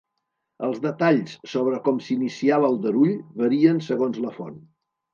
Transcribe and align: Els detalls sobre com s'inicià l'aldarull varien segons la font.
Els 0.67 0.79
detalls 0.85 1.35
sobre 1.53 1.83
com 1.89 2.01
s'inicià 2.07 2.59
l'aldarull 2.65 3.15
varien 3.45 3.87
segons 3.93 4.23
la 4.29 4.37
font. 4.43 4.63